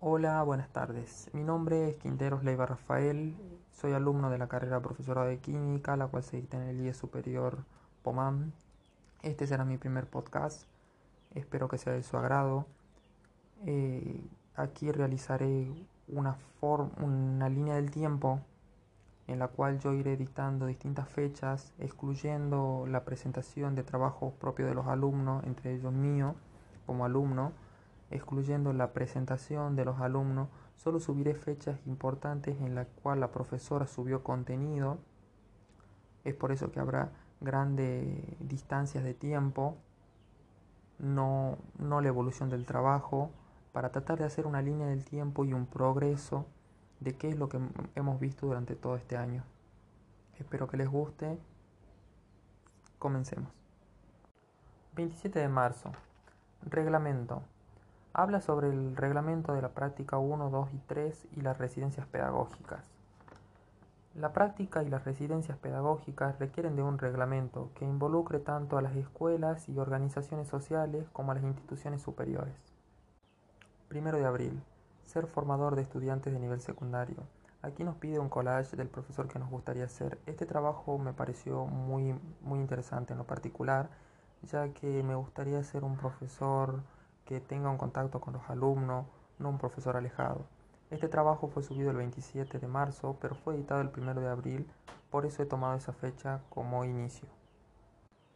[0.00, 1.30] Hola, buenas tardes.
[1.32, 3.34] Mi nombre es Quinteros Leiva Rafael.
[3.70, 6.92] Soy alumno de la carrera profesorado de química, la cual se dicta en el IE
[6.92, 7.64] Superior
[8.02, 8.52] POMAM.
[9.22, 10.64] Este será mi primer podcast.
[11.34, 12.66] Espero que sea de su agrado.
[13.64, 14.20] Eh,
[14.54, 15.72] aquí realizaré
[16.08, 16.36] una,
[17.00, 18.40] una línea del tiempo
[19.32, 24.74] en la cual yo iré dictando distintas fechas, excluyendo la presentación de trabajos propios de
[24.74, 26.34] los alumnos, entre ellos mío
[26.86, 27.52] como alumno,
[28.10, 33.86] excluyendo la presentación de los alumnos, solo subiré fechas importantes en las cuales la profesora
[33.86, 34.98] subió contenido.
[36.24, 38.06] Es por eso que habrá grandes
[38.40, 39.76] distancias de tiempo,
[40.98, 43.30] no, no la evolución del trabajo,
[43.72, 46.46] para tratar de hacer una línea del tiempo y un progreso
[47.02, 47.58] de qué es lo que
[47.94, 49.44] hemos visto durante todo este año.
[50.38, 51.38] Espero que les guste.
[52.98, 53.50] Comencemos.
[54.94, 55.92] 27 de marzo.
[56.62, 57.42] Reglamento.
[58.12, 62.90] Habla sobre el reglamento de la práctica 1, 2 y 3 y las residencias pedagógicas.
[64.14, 68.94] La práctica y las residencias pedagógicas requieren de un reglamento que involucre tanto a las
[68.94, 72.54] escuelas y organizaciones sociales como a las instituciones superiores.
[73.88, 74.62] Primero de abril.
[75.04, 77.18] Ser formador de estudiantes de nivel secundario.
[77.62, 80.18] Aquí nos pide un collage del profesor que nos gustaría hacer.
[80.26, 83.88] Este trabajo me pareció muy, muy interesante en lo particular,
[84.42, 86.82] ya que me gustaría ser un profesor
[87.24, 89.06] que tenga un contacto con los alumnos,
[89.38, 90.44] no un profesor alejado.
[90.90, 94.70] Este trabajo fue subido el 27 de marzo, pero fue editado el 1 de abril,
[95.10, 97.28] por eso he tomado esa fecha como inicio.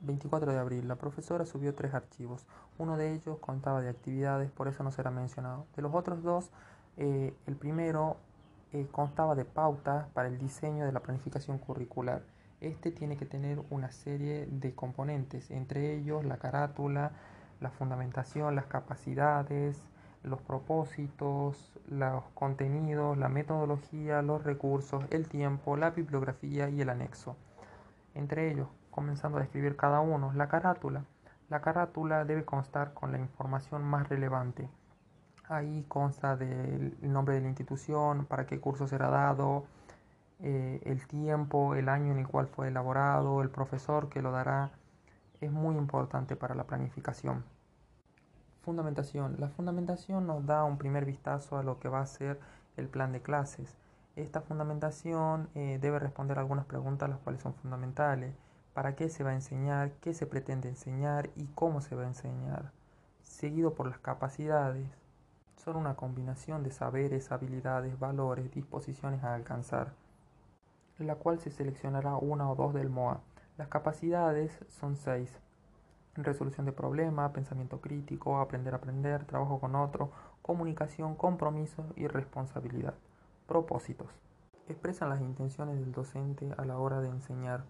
[0.01, 2.47] 24 de abril, la profesora subió tres archivos.
[2.79, 5.67] Uno de ellos contaba de actividades, por eso no será mencionado.
[5.75, 6.51] De los otros dos,
[6.97, 8.17] eh, el primero
[8.73, 12.23] eh, constaba de pautas para el diseño de la planificación curricular.
[12.61, 17.13] Este tiene que tener una serie de componentes, entre ellos la carátula,
[17.61, 19.83] la fundamentación, las capacidades,
[20.23, 27.37] los propósitos, los contenidos, la metodología, los recursos, el tiempo, la bibliografía y el anexo.
[28.15, 30.33] Entre ellos, comenzando a describir cada uno.
[30.33, 31.05] La carátula.
[31.51, 34.69] La carátula debe constar con la información más relevante.
[35.49, 39.67] Ahí consta del nombre de la institución, para qué curso será dado,
[40.41, 44.71] eh, el tiempo, el año en el cual fue elaborado, el profesor que lo dará.
[45.43, 47.45] Es muy importante para la planificación.
[48.63, 49.37] Fundamentación.
[49.39, 52.41] La fundamentación nos da un primer vistazo a lo que va a ser
[52.79, 53.77] el plan de clases.
[54.17, 58.35] Esta fundamentación eh, debe responder algunas preguntas las cuales son fundamentales
[58.77, 62.09] para qué se va a enseñar, qué se pretende enseñar y cómo se va a
[62.09, 62.73] enseñar,
[63.23, 64.87] seguido por las capacidades.
[65.57, 69.95] Son una combinación de saberes, habilidades, valores, disposiciones a alcanzar,
[70.99, 73.23] la cual se seleccionará una o dos del MOA.
[73.57, 75.41] Las capacidades son seis.
[76.15, 80.11] Resolución de problemas, pensamiento crítico, aprender a aprender, trabajo con otro,
[80.43, 82.93] comunicación, compromiso y responsabilidad.
[83.47, 84.11] Propósitos.
[84.69, 87.65] Expresan las intenciones del docente a la hora de enseñar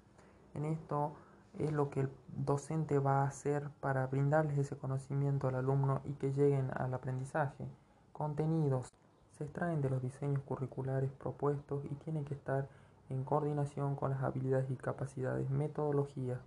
[0.56, 1.12] en esto
[1.58, 6.12] es lo que el docente va a hacer para brindarles ese conocimiento al alumno y
[6.14, 7.66] que lleguen al aprendizaje.
[8.12, 8.92] Contenidos
[9.36, 12.68] se extraen de los diseños curriculares propuestos y tienen que estar
[13.08, 15.50] en coordinación con las habilidades y capacidades.
[15.50, 16.40] Metodología.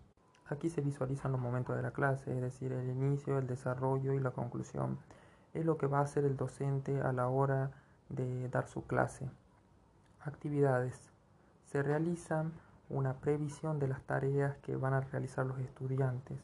[0.47, 4.19] Aquí se visualizan los momentos de la clase, es decir, el inicio, el desarrollo y
[4.19, 4.97] la conclusión.
[5.53, 7.71] Es lo que va a hacer el docente a la hora
[8.09, 9.29] de dar su clase.
[10.21, 11.11] Actividades.
[11.65, 12.51] Se realizan
[12.89, 16.37] una previsión de las tareas que van a realizar los estudiantes.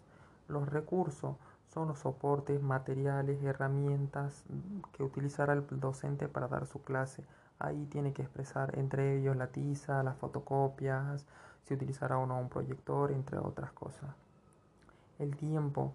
[0.48, 1.36] Los recursos
[1.74, 4.44] son los soportes, materiales, herramientas
[4.94, 7.24] que utilizará el docente para dar su clase.
[7.58, 11.26] Ahí tiene que expresar entre ellos la tiza, las fotocopias,
[11.64, 14.16] si utilizará o no un proyector, entre otras cosas.
[15.20, 15.94] El tiempo.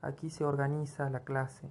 [0.00, 1.68] Aquí se organiza la clase.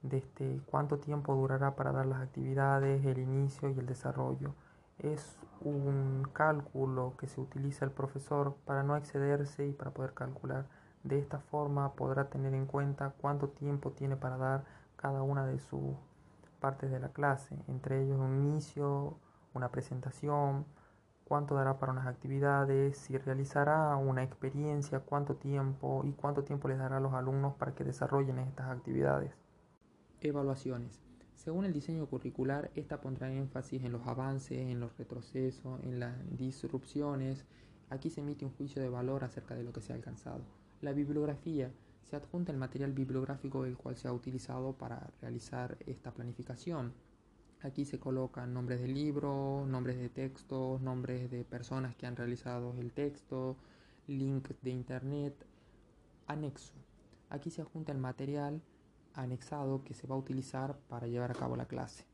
[0.00, 4.54] Desde cuánto tiempo durará para dar las actividades, el inicio y el desarrollo
[4.98, 10.66] es un cálculo que se utiliza el profesor para no excederse y para poder calcular.
[11.04, 14.64] De esta forma podrá tener en cuenta cuánto tiempo tiene para dar
[14.96, 15.96] cada una de sus
[16.60, 19.16] partes de la clase, entre ellos un inicio,
[19.54, 20.66] una presentación,
[21.24, 26.78] cuánto dará para unas actividades, si realizará una experiencia, cuánto tiempo y cuánto tiempo les
[26.78, 29.32] dará a los alumnos para que desarrollen estas actividades.
[30.20, 31.07] Evaluaciones.
[31.38, 36.16] Según el diseño curricular, esta pondrá énfasis en los avances, en los retrocesos, en las
[36.36, 37.44] disrupciones.
[37.90, 40.42] Aquí se emite un juicio de valor acerca de lo que se ha alcanzado.
[40.80, 41.70] La bibliografía
[42.02, 46.92] se adjunta el material bibliográfico el cual se ha utilizado para realizar esta planificación.
[47.62, 52.74] Aquí se colocan nombres de libros, nombres de textos, nombres de personas que han realizado
[52.80, 53.56] el texto,
[54.08, 55.46] links de internet,
[56.26, 56.74] Anexo.
[57.30, 58.60] Aquí se adjunta el material
[59.22, 62.04] anexado que se va a utilizar para llevar a cabo la clase.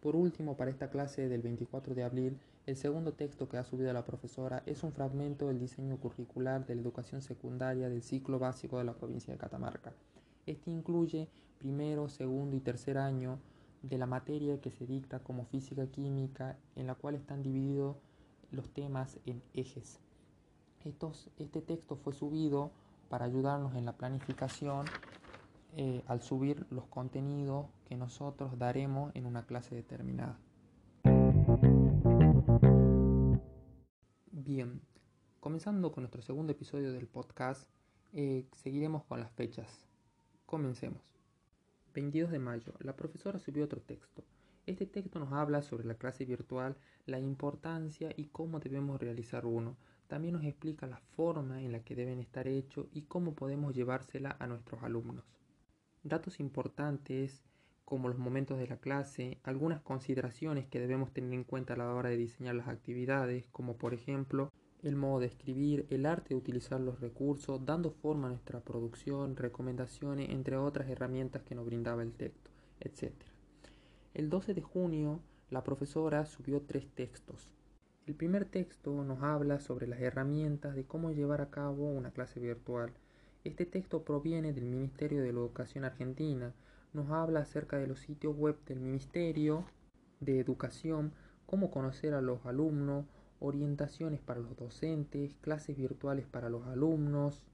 [0.00, 3.92] Por último, para esta clase del 24 de abril, el segundo texto que ha subido
[3.92, 8.78] la profesora es un fragmento del diseño curricular de la educación secundaria del ciclo básico
[8.78, 9.92] de la provincia de Catamarca.
[10.46, 11.28] Este incluye
[11.58, 13.38] primero, segundo y tercer año
[13.82, 17.96] de la materia que se dicta como física química, en la cual están divididos
[18.50, 19.98] los temas en ejes.
[21.38, 22.70] este texto fue subido
[23.08, 24.86] para ayudarnos en la planificación
[25.78, 30.38] eh, al subir los contenidos que nosotros daremos en una clase determinada.
[34.30, 34.80] Bien,
[35.38, 37.68] comenzando con nuestro segundo episodio del podcast,
[38.14, 39.86] eh, seguiremos con las fechas.
[40.46, 41.02] Comencemos.
[41.92, 44.24] 22 de mayo, la profesora subió otro texto.
[44.64, 49.76] Este texto nos habla sobre la clase virtual, la importancia y cómo debemos realizar uno.
[50.08, 54.36] También nos explica la forma en la que deben estar hechos y cómo podemos llevársela
[54.40, 55.24] a nuestros alumnos.
[56.06, 57.42] Datos importantes
[57.84, 61.92] como los momentos de la clase, algunas consideraciones que debemos tener en cuenta a la
[61.92, 64.52] hora de diseñar las actividades, como por ejemplo
[64.84, 69.34] el modo de escribir, el arte de utilizar los recursos, dando forma a nuestra producción,
[69.34, 73.12] recomendaciones, entre otras herramientas que nos brindaba el texto, etc.
[74.14, 75.18] El 12 de junio,
[75.50, 77.50] la profesora subió tres textos.
[78.06, 82.38] El primer texto nos habla sobre las herramientas de cómo llevar a cabo una clase
[82.38, 82.92] virtual.
[83.46, 86.52] Este texto proviene del Ministerio de Educación Argentina,
[86.92, 89.64] nos habla acerca de los sitios web del Ministerio
[90.18, 91.12] de Educación,
[91.46, 93.06] cómo conocer a los alumnos,
[93.38, 97.44] orientaciones para los docentes, clases virtuales para los alumnos,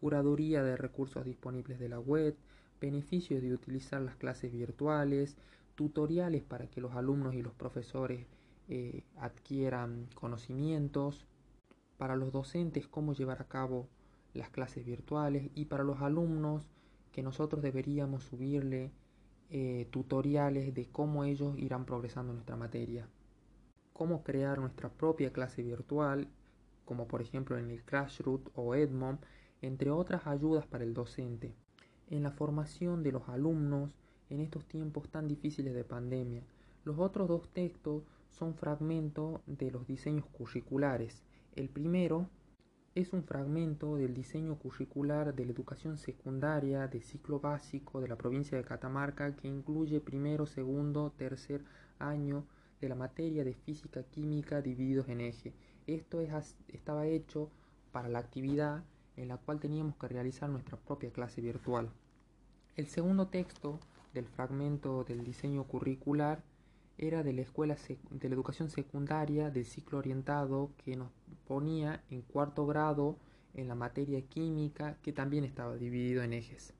[0.00, 2.34] curaduría de recursos disponibles de la web,
[2.80, 5.36] beneficios de utilizar las clases virtuales,
[5.74, 8.26] tutoriales para que los alumnos y los profesores
[8.70, 11.26] eh, adquieran conocimientos,
[11.98, 13.90] para los docentes cómo llevar a cabo
[14.34, 16.68] las clases virtuales y para los alumnos
[17.12, 18.92] que nosotros deberíamos subirle
[19.50, 23.08] eh, tutoriales de cómo ellos irán progresando en nuestra materia
[23.92, 26.28] cómo crear nuestra propia clase virtual,
[26.84, 29.20] como por ejemplo en el Crashroot o Edmond,
[29.60, 31.54] entre otras ayudas para el docente,
[32.10, 33.90] en la formación de los alumnos
[34.30, 36.42] en estos tiempos tan difíciles de pandemia.
[36.84, 41.22] Los otros dos textos son fragmentos de los diseños curriculares.
[41.54, 42.28] El primero
[42.94, 48.16] es un fragmento del diseño curricular de la educación secundaria de ciclo básico de la
[48.16, 51.64] provincia de Catamarca que incluye primero, segundo, tercer
[51.98, 52.44] año
[52.82, 55.54] de la materia de física química divididos en eje.
[55.86, 56.20] Esto
[56.68, 57.50] estaba hecho
[57.92, 58.84] para la actividad
[59.16, 61.90] en la cual teníamos que realizar nuestra propia clase virtual.
[62.76, 63.80] El segundo texto
[64.12, 66.42] del fragmento del diseño curricular
[66.98, 67.76] era de la escuela
[68.10, 71.08] de la educación secundaria del ciclo orientado que nos
[71.46, 73.16] ponía en cuarto grado
[73.54, 76.74] en la materia química que también estaba dividido en ejes.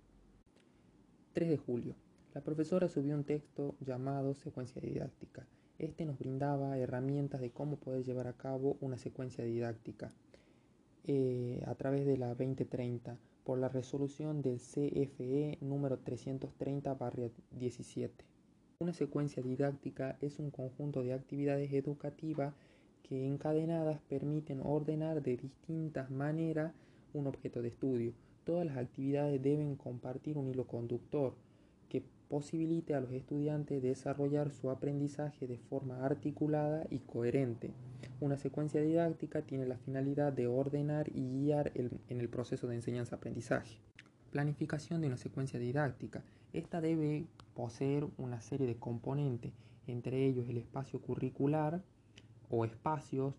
[1.35, 1.94] 3 de julio.
[2.35, 5.47] La profesora subió un texto llamado secuencia didáctica
[5.82, 10.12] este nos brindaba herramientas de cómo poder llevar a cabo una secuencia didáctica
[11.05, 18.11] eh, a través de la 2030 por la resolución del CFE número 330-17.
[18.79, 22.55] Una secuencia didáctica es un conjunto de actividades educativas
[23.03, 26.73] que encadenadas permiten ordenar de distintas maneras
[27.15, 28.13] un objeto de estudio.
[28.45, 31.35] Todas las actividades deben compartir un hilo conductor
[31.89, 37.71] que posibilite a los estudiantes desarrollar su aprendizaje de forma articulada y coherente.
[38.21, 43.79] Una secuencia didáctica tiene la finalidad de ordenar y guiar en el proceso de enseñanza-aprendizaje.
[44.31, 46.25] Planificación de una secuencia didáctica.
[46.53, 49.53] Esta debe poseer una serie de componentes,
[49.87, 51.82] entre ellos el espacio curricular
[52.53, 53.35] o espacios,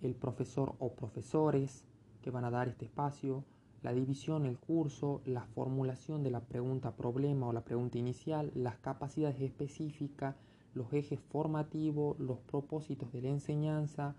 [0.00, 1.84] el profesor o profesores
[2.22, 3.44] que van a dar este espacio,
[3.82, 8.78] la división, el curso, la formulación de la pregunta problema o la pregunta inicial, las
[8.78, 10.34] capacidades específicas,
[10.72, 14.16] los ejes formativos, los propósitos de la enseñanza,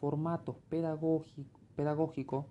[0.00, 2.46] formatos pedagógicos,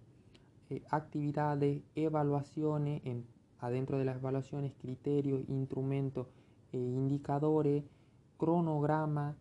[0.70, 3.26] eh, actividades, evaluaciones, en,
[3.60, 6.28] adentro de las evaluaciones, criterios, instrumentos,
[6.72, 7.84] e indicadores,
[8.38, 9.36] cronograma,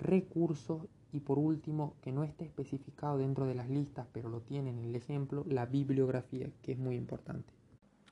[0.00, 4.70] recursos y por último, que no esté especificado dentro de las listas, pero lo tiene
[4.70, 7.52] en el ejemplo, la bibliografía, que es muy importante.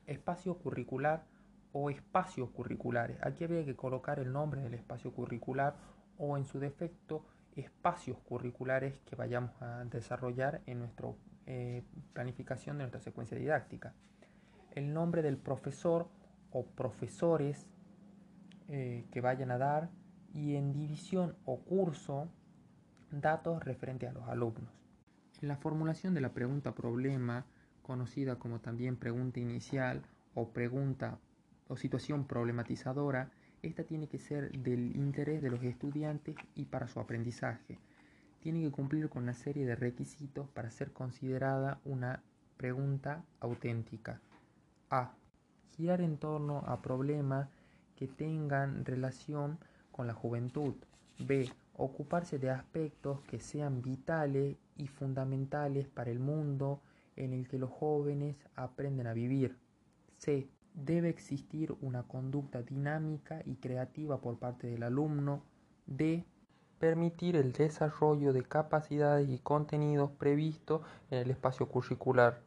[0.05, 1.25] Espacio curricular
[1.71, 3.17] o espacios curriculares.
[3.21, 5.75] Aquí habría que colocar el nombre del espacio curricular
[6.17, 7.23] o en su defecto
[7.55, 11.09] espacios curriculares que vayamos a desarrollar en nuestra
[11.45, 13.93] eh, planificación de nuestra secuencia didáctica.
[14.71, 16.07] El nombre del profesor
[16.51, 17.67] o profesores
[18.67, 19.89] eh, que vayan a dar
[20.33, 22.27] y en división o curso
[23.11, 24.71] datos referentes a los alumnos.
[25.41, 27.45] En la formulación de la pregunta problema
[27.81, 30.03] conocida como también pregunta inicial
[30.35, 31.17] o pregunta
[31.67, 33.31] o situación problematizadora,
[33.61, 37.79] esta tiene que ser del interés de los estudiantes y para su aprendizaje.
[38.39, 42.23] Tiene que cumplir con una serie de requisitos para ser considerada una
[42.57, 44.21] pregunta auténtica.
[44.89, 45.13] A.
[45.75, 47.49] Girar en torno a problemas
[47.95, 49.59] que tengan relación
[49.99, 50.75] con la juventud.
[51.17, 51.51] B.
[51.75, 56.79] Ocuparse de aspectos que sean vitales y fundamentales para el mundo
[57.17, 59.57] en el que los jóvenes aprenden a vivir.
[60.17, 60.47] C.
[60.73, 65.43] Debe existir una conducta dinámica y creativa por parte del alumno.
[65.85, 66.23] D.
[66.79, 72.39] Permitir el desarrollo de capacidades y contenidos previstos en el espacio curricular.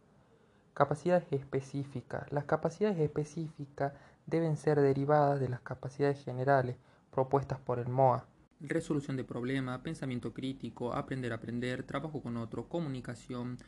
[0.72, 2.32] Capacidades específicas.
[2.32, 3.92] Las capacidades específicas
[4.24, 6.78] deben ser derivadas de las capacidades generales
[7.12, 8.26] propuestas por el MOA.
[8.60, 13.58] Resolución de problemas, pensamiento crítico, aprender a aprender, trabajo con otro, comunicación,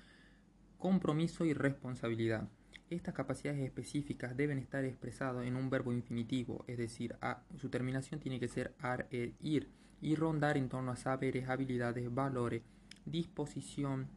[0.79, 2.49] compromiso y responsabilidad.
[2.91, 8.21] Estas capacidades específicas deben estar expresadas en un verbo infinitivo, es decir, a, su terminación
[8.21, 9.71] tiene que ser ar, e, ir,
[10.01, 12.63] y rondar en torno a saberes, habilidades, valores,
[13.05, 14.09] disposición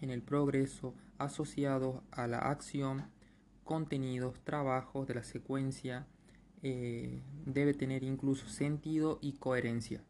[0.00, 3.04] en el progreso asociados a la acción,
[3.64, 6.06] contenidos, trabajos de la secuencia,
[6.62, 10.04] eh, debe tener incluso sentido y coherencia.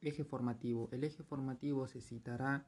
[0.00, 0.88] Eje formativo.
[0.92, 2.66] El eje formativo se citará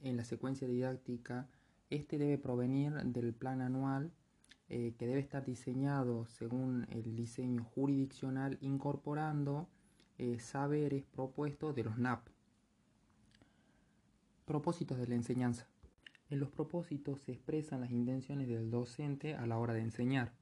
[0.00, 1.48] en la secuencia didáctica.
[1.90, 4.12] Este debe provenir del plan anual
[4.68, 9.66] eh, que debe estar diseñado según el diseño jurisdiccional incorporando
[10.18, 12.28] eh, saberes propuestos de los NAP.
[14.44, 15.66] Propósitos de la enseñanza.
[16.28, 20.34] En los propósitos se expresan las intenciones del docente a la hora de enseñar.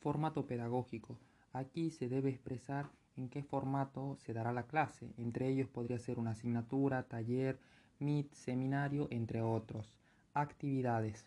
[0.00, 1.18] Formato pedagógico.
[1.52, 5.12] Aquí se debe expresar en qué formato se dará la clase.
[5.18, 7.58] Entre ellos podría ser una asignatura, taller,
[7.98, 9.98] meet, seminario, entre otros.
[10.34, 11.26] Actividades.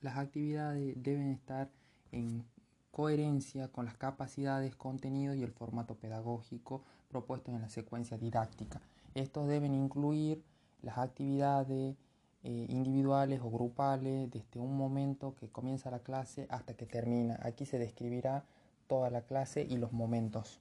[0.00, 1.70] Las actividades deben estar
[2.10, 2.44] en
[2.90, 8.80] coherencia con las capacidades, contenido y el formato pedagógico propuestos en la secuencia didáctica.
[9.14, 10.42] Estos deben incluir
[10.82, 11.96] las actividades,
[12.42, 17.38] eh, individuales o grupales desde un momento que comienza la clase hasta que termina.
[17.42, 18.44] Aquí se describirá
[18.86, 20.60] toda la clase y los momentos.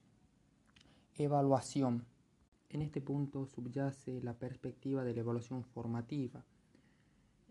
[1.15, 2.05] Evaluación.
[2.69, 6.43] En este punto subyace la perspectiva de la evaluación formativa.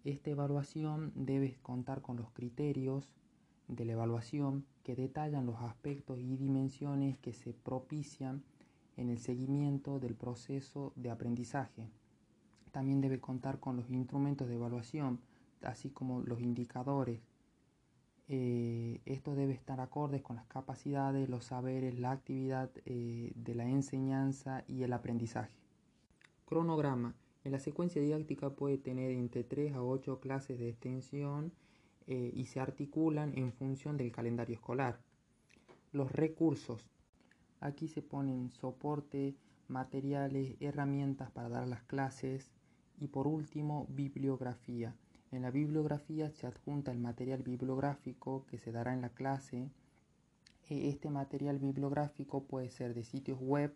[0.04, 3.08] Esta evaluación debe contar con los criterios
[3.68, 8.42] de la evaluación que detallan los aspectos y dimensiones que se propician
[8.96, 11.88] en el seguimiento del proceso de aprendizaje.
[12.72, 15.20] También debe contar con los instrumentos de evaluación,
[15.62, 17.20] así como los indicadores.
[18.34, 23.68] Eh, esto debe estar acordes con las capacidades, los saberes, la actividad eh, de la
[23.68, 25.54] enseñanza y el aprendizaje.
[26.46, 27.14] Cronograma.
[27.44, 31.52] En la secuencia didáctica puede tener entre 3 a 8 clases de extensión
[32.06, 34.98] eh, y se articulan en función del calendario escolar.
[35.92, 36.88] Los recursos.
[37.60, 39.36] Aquí se ponen soporte,
[39.68, 42.50] materiales, herramientas para dar las clases,
[42.98, 44.96] y por último, bibliografía.
[45.32, 49.70] En la bibliografía se adjunta el material bibliográfico que se dará en la clase.
[50.68, 53.74] E, este material bibliográfico puede ser de sitios web,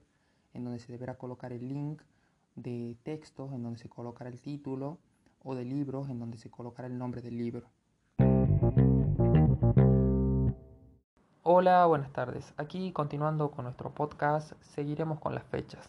[0.52, 2.02] en donde se deberá colocar el link,
[2.56, 4.98] de textos, en donde se colocará el título,
[5.42, 7.70] o de libros, en donde se colocará el nombre del libro.
[11.42, 12.52] Hola, buenas tardes.
[12.58, 15.88] Aquí continuando con nuestro podcast, seguiremos con las fechas.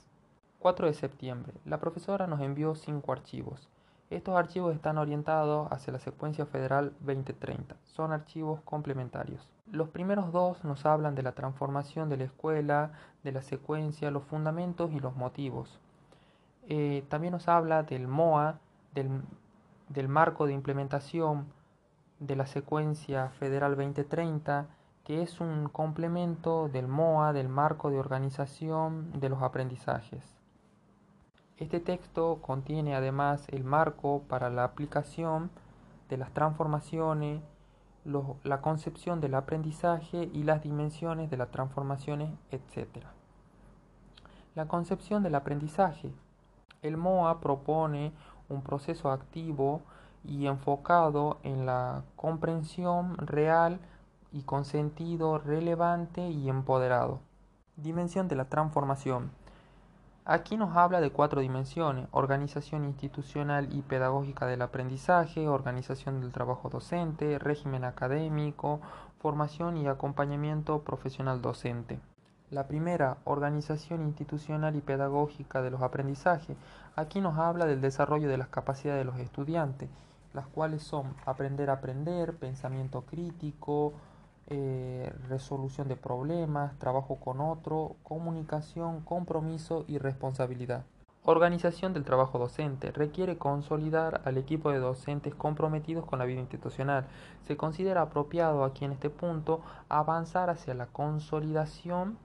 [0.59, 1.53] 4 de septiembre.
[1.65, 3.69] La profesora nos envió cinco archivos.
[4.09, 7.75] Estos archivos están orientados hacia la secuencia federal 2030.
[7.83, 9.45] Son archivos complementarios.
[9.69, 14.23] Los primeros dos nos hablan de la transformación de la escuela, de la secuencia, los
[14.23, 15.81] fundamentos y los motivos.
[16.69, 18.59] Eh, también nos habla del MOA,
[18.93, 19.23] del,
[19.89, 21.47] del marco de implementación
[22.19, 24.67] de la secuencia federal 2030,
[25.03, 30.37] que es un complemento del MOA, del marco de organización de los aprendizajes.
[31.57, 35.49] Este texto contiene además el marco para la aplicación
[36.07, 37.41] de las transformaciones,
[38.43, 43.05] la concepción del aprendizaje y las dimensiones de las transformaciones, etc.
[44.53, 46.11] La concepción del aprendizaje.
[46.83, 48.13] El MOA propone
[48.49, 49.81] un proceso activo
[50.23, 53.79] y enfocado en la comprensión real
[54.31, 57.19] y con sentido relevante y empoderado.
[57.77, 59.31] Dimensión de la transformación.
[60.29, 66.67] Aquí nos habla de cuatro dimensiones, organización institucional y pedagógica del aprendizaje, organización del trabajo
[66.67, 68.81] docente, régimen académico,
[69.19, 72.01] formación y acompañamiento profesional docente.
[72.51, 76.57] La primera, organización institucional y pedagógica de los aprendizajes.
[76.97, 79.89] Aquí nos habla del desarrollo de las capacidades de los estudiantes
[80.33, 83.93] las cuales son aprender a aprender, pensamiento crítico,
[84.49, 90.85] eh, resolución de problemas, trabajo con otro, comunicación, compromiso y responsabilidad.
[91.25, 92.93] Organización del trabajo docente.
[92.93, 97.05] Requiere consolidar al equipo de docentes comprometidos con la vida institucional.
[97.45, 102.17] Se considera apropiado aquí en este punto avanzar hacia la consolidación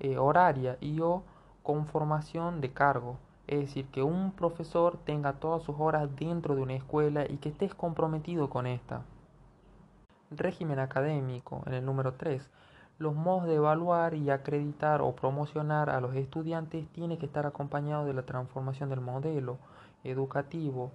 [0.00, 1.22] eh, horaria y o
[1.62, 3.18] conformación de cargo.
[3.46, 7.50] Es decir, que un profesor tenga todas sus horas dentro de una escuela y que
[7.50, 9.02] estés comprometido con esta.
[10.30, 12.48] Régimen académico, en el número 3
[13.00, 18.04] los modos de evaluar y acreditar o promocionar a los estudiantes tiene que estar acompañado
[18.04, 19.56] de la transformación del modelo
[20.04, 20.92] educativo,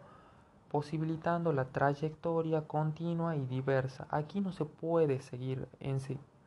[0.69, 4.05] posibilitando la trayectoria continua y diversa.
[4.11, 5.67] Aquí no se puede seguir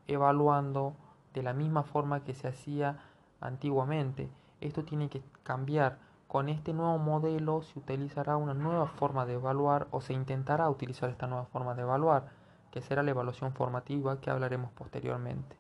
[0.07, 0.95] evaluando
[1.35, 3.01] de la misma forma que se hacía
[3.41, 4.31] antiguamente.
[4.61, 5.99] Esto tiene que cambiar.
[6.29, 11.11] Con este nuevo modelo se utilizará una nueva forma de evaluar o se intentará utilizar
[11.11, 12.38] esta nueva forma de evaluar
[12.71, 15.57] que será la evaluación formativa que hablaremos posteriormente.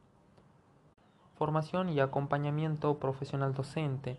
[1.36, 4.18] Formación y acompañamiento profesional docente.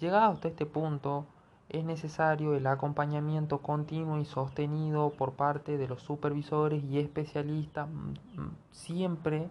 [0.00, 1.26] Llegado hasta este punto,
[1.68, 8.40] es necesario el acompañamiento continuo y sostenido por parte de los supervisores y especialistas, mm,
[8.40, 9.48] mm, siempre,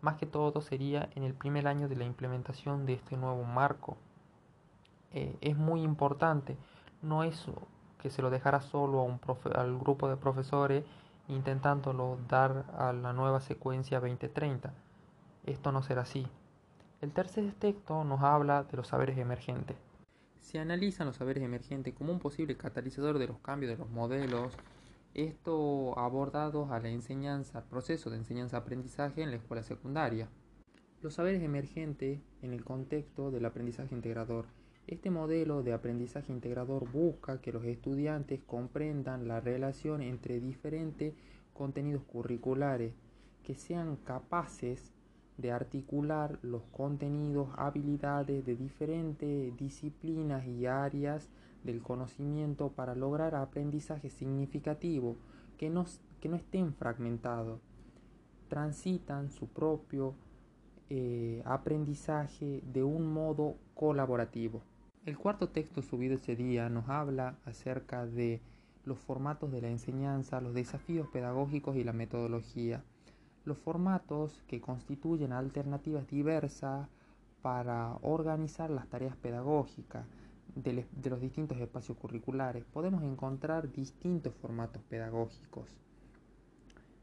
[0.00, 3.96] más que todo, sería en el primer año de la implementación de este nuevo marco.
[5.12, 6.56] Eh, es muy importante,
[7.02, 7.46] no es
[7.98, 9.20] que se lo dejara solo a un
[9.54, 10.84] al grupo de profesores
[11.28, 14.74] intentándolo dar a la nueva secuencia 2030.
[15.44, 16.26] Esto no será así.
[17.00, 19.76] El tercer texto nos habla de los saberes emergentes.
[20.40, 24.54] Se analizan los saberes emergentes como un posible catalizador de los cambios de los modelos,
[25.14, 30.28] esto abordado a la enseñanza, proceso de enseñanza-aprendizaje en la escuela secundaria.
[31.02, 34.46] Los saberes emergentes en el contexto del aprendizaje integrador
[34.86, 41.14] este modelo de aprendizaje integrador busca que los estudiantes comprendan la relación entre diferentes
[41.54, 42.92] contenidos curriculares,
[43.42, 44.92] que sean capaces
[45.38, 51.30] de articular los contenidos, habilidades de diferentes disciplinas y áreas
[51.64, 55.16] del conocimiento para lograr aprendizaje significativo,
[55.56, 55.86] que no,
[56.20, 57.58] que no estén fragmentados,
[58.48, 60.14] transitan su propio
[60.90, 64.62] eh, aprendizaje de un modo colaborativo.
[65.04, 68.40] El cuarto texto subido ese día nos habla acerca de
[68.86, 72.82] los formatos de la enseñanza, los desafíos pedagógicos y la metodología.
[73.44, 76.88] Los formatos que constituyen alternativas diversas
[77.42, 80.06] para organizar las tareas pedagógicas
[80.54, 82.64] de, los distintos espacios curriculares.
[82.64, 85.68] Podemos encontrar distintos formatos pedagógicos,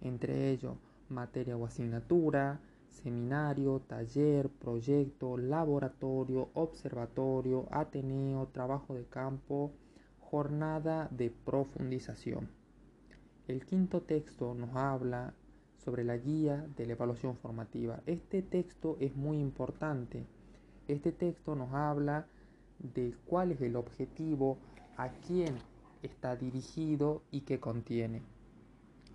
[0.02, 0.76] entre ellos
[1.10, 2.60] materia o asignatura,
[2.91, 9.71] seminario, taller, proyecto, laboratorio, observatorio, ateneo, trabajo de campo,
[10.19, 12.49] jornada de profundización.
[13.47, 15.34] El quinto texto nos habla
[15.84, 18.01] sobre la guía de la evaluación formativa.
[18.06, 20.25] Este texto es muy importante.
[20.88, 22.27] Este texto nos habla
[22.80, 24.58] de cuál es el objetivo,
[24.97, 25.56] a quién
[26.04, 28.21] está dirigido y qué contiene.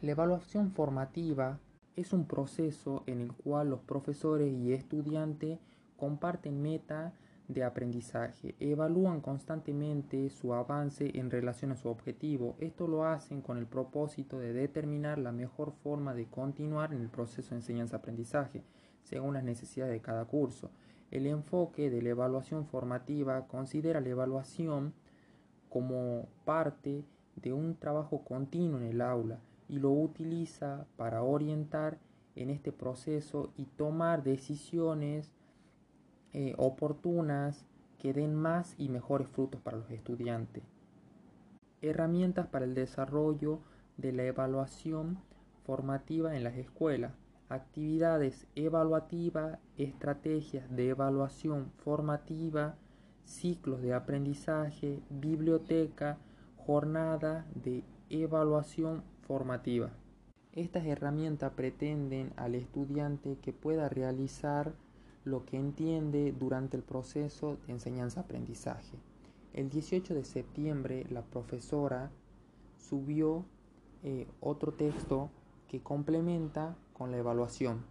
[0.03, 1.59] La evaluación formativa
[1.97, 5.59] es un proceso en el cual los profesores y estudiantes
[5.97, 7.15] comparten meta
[7.49, 12.57] de aprendizaje, evalúan constantemente su avance en relación a su objetivo.
[12.59, 17.09] Esto lo hacen con el propósito de determinar la mejor forma de continuar en el
[17.09, 18.63] proceso de enseñanza-aprendizaje,
[19.05, 20.71] según las necesidades de cada curso.
[21.11, 24.93] El enfoque de la evaluación formativa considera la evaluación
[25.71, 27.05] como parte
[27.37, 31.99] de un trabajo continuo en el aula y lo utiliza para orientar
[32.35, 35.33] en este proceso y tomar decisiones
[36.33, 37.67] eh, oportunas
[37.99, 40.63] que den más y mejores frutos para los estudiantes.
[41.81, 43.61] Herramientas para el desarrollo
[43.97, 45.19] de la evaluación
[45.65, 47.13] formativa en las escuelas.
[47.49, 52.77] Actividades evaluativas, estrategias de evaluación formativa,
[53.25, 56.19] ciclos de aprendizaje, biblioteca,
[56.57, 59.91] jornada de evaluación formativa.
[60.53, 64.73] Estas herramientas pretenden al estudiante que pueda realizar
[65.25, 68.97] lo que entiende durante el proceso de enseñanza-aprendizaje.
[69.53, 72.11] El 18 de septiembre la profesora
[72.79, 73.45] subió
[74.03, 75.31] eh, otro texto
[75.69, 77.85] que complementa con la evaluación.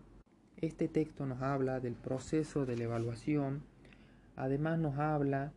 [0.57, 3.61] Este texto nos habla del proceso de la evaluación,
[4.37, 5.51] además nos habla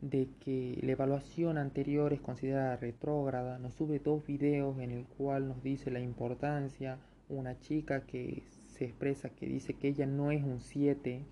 [0.00, 5.48] de que la evaluación anterior es considerada retrógrada, nos sube dos videos en el cual
[5.48, 10.42] nos dice la importancia, una chica que se expresa que dice que ella no es
[10.42, 11.24] un 7,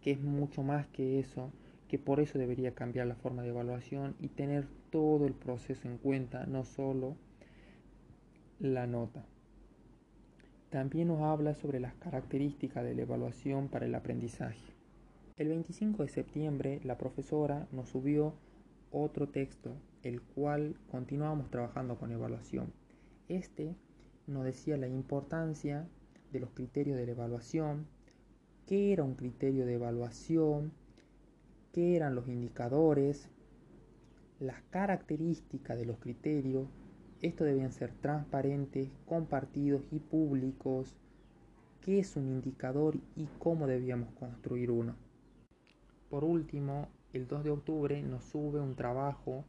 [0.00, 1.52] que es mucho más que eso,
[1.88, 5.98] que por eso debería cambiar la forma de evaluación y tener todo el proceso en
[5.98, 7.16] cuenta, no solo
[8.58, 9.24] la nota.
[10.70, 14.71] También nos habla sobre las características de la evaluación para el aprendizaje.
[15.38, 18.34] El 25 de septiembre la profesora nos subió
[18.90, 22.70] otro texto, el cual continuábamos trabajando con evaluación.
[23.28, 23.74] Este
[24.26, 25.88] nos decía la importancia
[26.32, 27.86] de los criterios de la evaluación,
[28.66, 30.70] qué era un criterio de evaluación,
[31.72, 33.30] qué eran los indicadores,
[34.38, 36.68] las características de los criterios,
[37.22, 40.94] estos debían ser transparentes, compartidos y públicos.
[41.80, 44.94] ¿Qué es un indicador y cómo debíamos construir uno?
[46.12, 49.46] Por último, el 2 de octubre nos sube un trabajo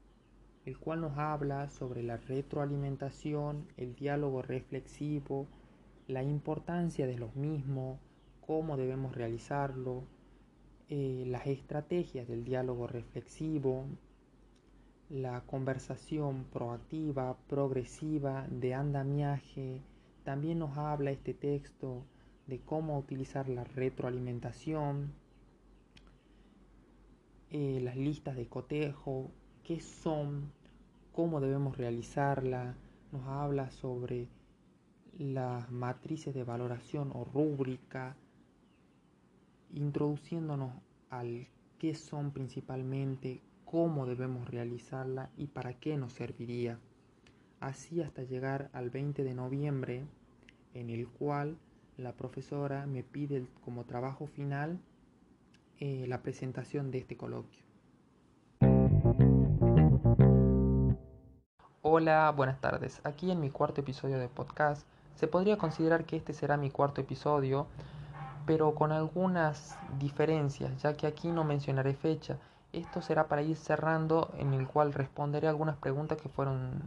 [0.66, 5.46] el cual nos habla sobre la retroalimentación, el diálogo reflexivo,
[6.08, 8.00] la importancia de los mismos,
[8.48, 10.06] cómo debemos realizarlo,
[10.88, 13.84] eh, las estrategias del diálogo reflexivo,
[15.10, 19.82] la conversación proactiva, progresiva, de andamiaje.
[20.24, 22.06] También nos habla este texto
[22.48, 25.12] de cómo utilizar la retroalimentación,
[27.56, 29.30] eh, las listas de cotejo,
[29.64, 30.52] qué son,
[31.12, 32.76] cómo debemos realizarla.
[33.12, 34.28] Nos habla sobre
[35.20, 38.16] las matrices de valoración o rúbrica,
[39.72, 40.74] introduciéndonos
[41.12, 41.46] al
[41.78, 46.80] qué son principalmente, cómo debemos realizarla y para qué nos serviría.
[47.60, 50.08] Así hasta llegar al 20 de noviembre,
[50.74, 51.60] en el cual
[51.98, 54.80] la profesora me pide como trabajo final
[55.80, 57.64] eh, la presentación de este coloquio.
[61.82, 63.02] Hola, buenas tardes.
[63.04, 67.02] Aquí en mi cuarto episodio de podcast, se podría considerar que este será mi cuarto
[67.02, 67.68] episodio,
[68.46, 72.38] pero con algunas diferencias, ya que aquí no mencionaré fecha
[72.74, 76.82] esto será para ir cerrando en el cual responderé algunas preguntas que fueron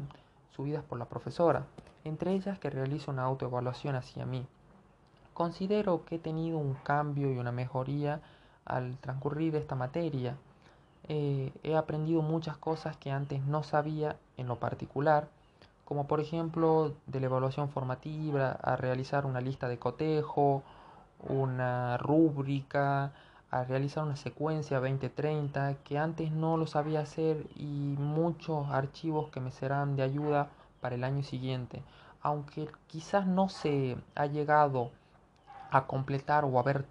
[0.51, 1.65] subidas por la profesora,
[2.03, 4.47] entre ellas que realizo una autoevaluación hacia mí.
[5.33, 8.21] Considero que he tenido un cambio y una mejoría
[8.67, 10.37] al transcurrir esta materia.
[11.09, 15.29] Eh, he aprendido muchas cosas que antes no sabía en lo particular,
[15.85, 20.63] como por ejemplo de la evaluación formativa, a realizar una lista de cotejo,
[21.29, 23.13] una rúbrica,
[23.51, 29.41] a realizar una secuencia 2030 que antes no lo sabía hacer y muchos archivos que
[29.41, 30.49] me serán de ayuda
[30.81, 31.83] para el año siguiente.
[32.21, 34.91] Aunque quizás no se ha llegado
[35.71, 36.85] a completar o a ver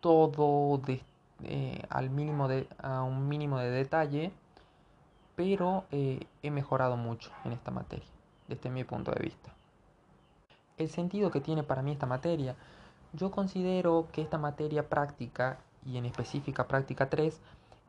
[0.00, 1.02] todo de,
[1.44, 4.32] eh, al mínimo de, a un mínimo de detalle,
[5.36, 8.08] pero eh, he mejorado mucho en esta materia,
[8.48, 9.50] desde mi punto de vista.
[10.76, 12.56] El sentido que tiene para mí esta materia,
[13.12, 17.40] yo considero que esta materia práctica y en específica práctica 3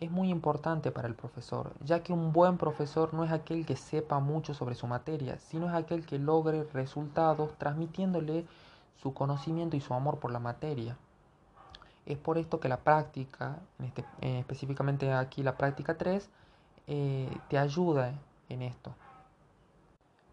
[0.02, 3.76] es muy importante para el profesor, ya que un buen profesor no es aquel que
[3.76, 8.46] sepa mucho sobre su materia, sino es aquel que logre resultados transmitiéndole
[9.02, 10.98] su conocimiento y su amor por la materia.
[12.06, 16.30] Es por esto que la práctica, este, eh, específicamente aquí la práctica 3,
[16.88, 18.14] eh, te ayuda
[18.50, 18.94] en esto.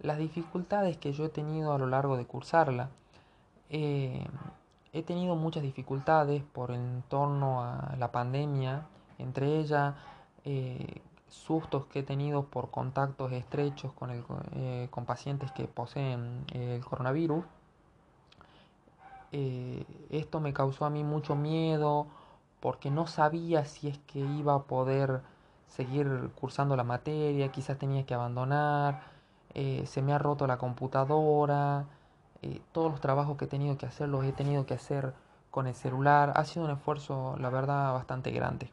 [0.00, 2.88] Las dificultades que yo he tenido a lo largo de cursarla
[3.70, 4.24] eh,
[4.92, 8.86] he tenido muchas dificultades por en torno a la pandemia,
[9.18, 9.94] entre ellas
[11.28, 17.44] sustos que he tenido por contactos estrechos el, con pacientes que poseen el coronavirus.
[19.32, 22.06] Eh, esto me causó a mí mucho miedo
[22.60, 25.20] porque no sabía si es que iba a poder
[25.68, 29.02] seguir cursando la materia, quizás tenía que abandonar,
[29.84, 31.86] se me ha roto la computadora,
[32.42, 35.14] eh, todos los trabajos que he tenido que hacer los he tenido que hacer
[35.50, 36.32] con el celular.
[36.36, 38.70] Ha sido un esfuerzo, la verdad, bastante grande.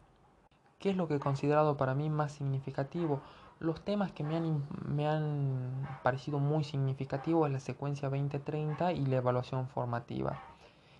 [0.79, 3.21] ¿Qué es lo que he considerado para mí más significativo?
[3.59, 9.05] Los temas que me han, me han parecido muy significativos es la secuencia 2030 y
[9.05, 10.39] la evaluación formativa.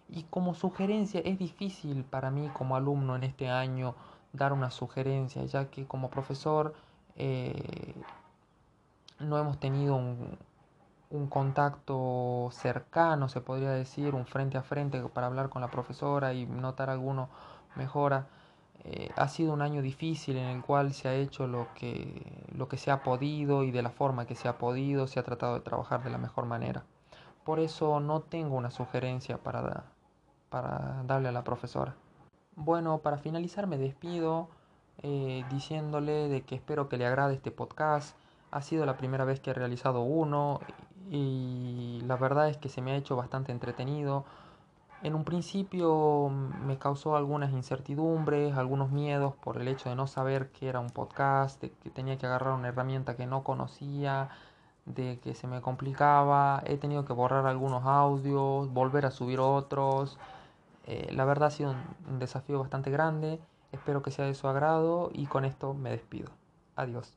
[0.08, 3.96] Y como sugerencia es difícil para mí como alumno en este año
[4.34, 6.74] dar una sugerencia, ya que como profesor
[7.16, 7.96] eh,
[9.20, 10.38] no hemos tenido un,
[11.30, 16.46] contacto cercano, se podría decir, un frente a frente para hablar con la profesora y
[16.46, 17.30] notar alguno
[17.76, 18.28] mejora.
[18.88, 22.22] Eh, ha sido un año difícil en el cual se ha hecho lo que,
[22.56, 25.24] lo que se ha podido y de la forma que se ha podido, se ha
[25.24, 26.84] tratado de trabajar de la mejor manera.
[27.44, 29.86] Por eso no tengo una sugerencia para,
[30.50, 31.96] para darle a la profesora.
[32.56, 34.50] Bueno, para finalizar me despido
[35.02, 38.16] eh, diciéndole de que espero que le agrade este podcast.
[38.52, 40.60] Ha sido la primera vez que he realizado uno
[41.10, 44.26] y la verdad es que se me ha hecho bastante entretenido.
[45.06, 46.32] En un principio
[46.66, 50.90] me causó algunas incertidumbres, algunos miedos por el hecho de no saber qué era un
[50.90, 54.30] podcast, de que tenía que agarrar una herramienta que no conocía,
[54.86, 60.18] de que se me complicaba, he tenido que borrar algunos audios, volver a subir otros.
[60.88, 61.76] Eh, la verdad ha sido
[62.10, 63.40] un desafío bastante grande,
[63.72, 66.32] espero que sea de su agrado y con esto me despido.
[66.76, 67.14] Adiós.